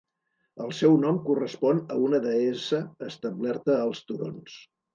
[0.67, 4.61] El seu nom correspon a una deessa establerta als turons.